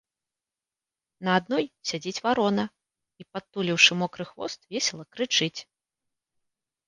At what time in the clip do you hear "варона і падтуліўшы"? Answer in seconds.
2.27-3.91